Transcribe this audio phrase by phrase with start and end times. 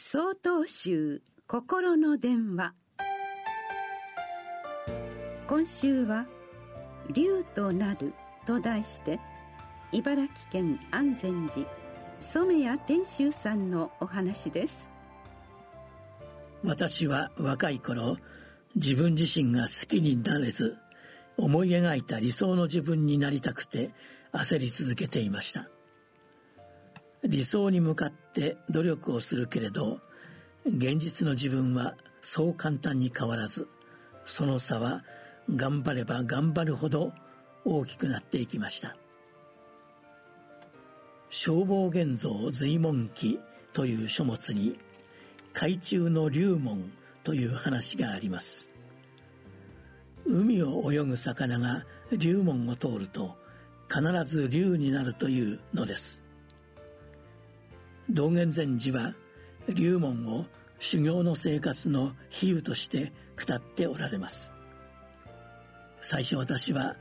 [0.00, 2.72] 総統集心の電話。
[5.48, 6.28] 今週は
[7.12, 8.12] 「竜となる」
[8.46, 9.18] と題して
[9.90, 11.66] 茨城県安全寺
[12.20, 14.88] 染谷天秀さんのお話です。
[16.62, 18.18] 私は若い頃
[18.76, 20.78] 自分自身が好きになれず
[21.36, 23.90] 思い描いた理想の自分になりたくて
[24.30, 25.68] 焦り続けていました。
[27.24, 30.00] 理想に向かって努力をするけれど
[30.66, 33.68] 現実の自分はそう簡単に変わらず
[34.24, 35.02] その差は
[35.54, 37.12] 頑張れば頑張るほど
[37.64, 38.96] 大きくなっていきました。
[41.30, 43.38] 消防現像随文記
[43.72, 44.78] という書物に
[45.52, 46.90] 海中の龍門
[47.22, 48.70] という話があります。
[50.26, 53.36] 海を泳ぐ魚が龍門を通ると
[53.88, 56.22] 必ず龍になるというのです。
[58.10, 59.14] 道元禅師は
[59.68, 60.46] 龍門を
[60.80, 63.12] 修行の生活の比喩として
[63.46, 64.52] 語っておられます。
[66.00, 66.96] 最初私は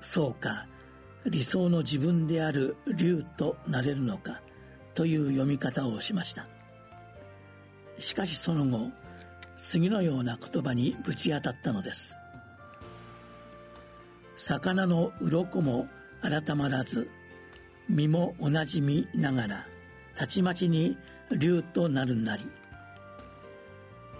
[0.00, 0.66] そうか
[1.26, 4.42] 理想の自分である竜となれるのか
[4.94, 6.46] という読み方をしました。
[7.98, 8.90] しかしその後
[9.56, 12.16] 次のような言葉にぶち当たったのです。
[14.36, 15.88] 魚の鱗も
[16.22, 17.10] 改まらず
[17.88, 19.66] 身も同じ身ながら
[20.14, 20.96] たちまちに
[21.32, 22.44] 竜となるなり。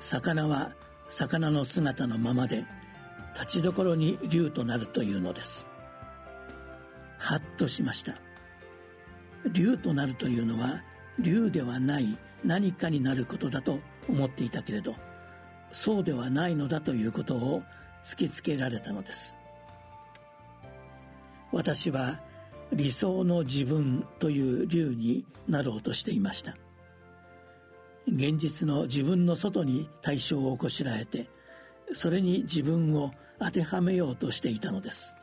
[0.00, 0.72] 魚は
[1.08, 2.64] 魚の姿のままで
[3.34, 5.68] 立ちどころに竜となるというのです。
[7.18, 8.14] はっとしました。
[9.52, 10.82] 竜となるというのは
[11.18, 14.94] 竜ではない何かになることだと思っていたけれど
[15.72, 17.62] そうではないのだということを
[18.02, 19.36] 突きつけられたのです。
[21.52, 22.20] 私は
[22.72, 26.56] 理想の自分という竜になろうとしていました。
[28.06, 31.28] 現実の自分の外に対象をこしらえて
[31.92, 35.14] それに自分を当てはめようとしていたのです。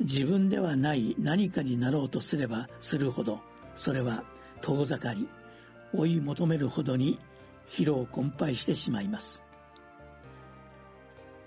[0.00, 3.40] 自分ではない何かになろうとすればするほど
[3.74, 4.24] それは
[4.60, 5.26] 遠ざかり
[5.94, 7.18] 追い求めるほどに
[7.68, 9.42] 疲労困憊してしまいます。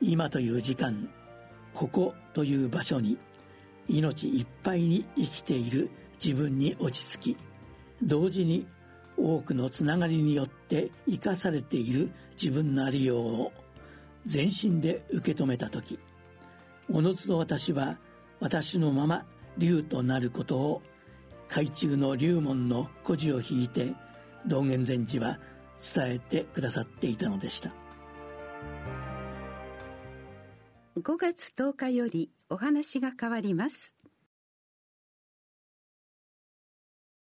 [0.00, 1.10] 今という時間
[1.74, 3.18] ここという場所に
[3.90, 5.90] 命いっぱいに生きている
[6.24, 7.36] 自分に落ち着き
[8.02, 8.66] 同時に
[9.16, 13.52] 多くのつながりによって生かされている自分のありようを
[14.26, 15.98] 全身で受け止めた時
[16.92, 17.98] おのずと私は
[18.38, 19.26] 私のまま
[19.58, 20.82] 竜となることを
[21.48, 23.92] 海中の龍門の孤児を引いて
[24.46, 25.38] 道元禅師は
[25.94, 27.72] 伝えてくださっていたのでした。
[30.96, 33.94] 5月10日よりお話が変わります。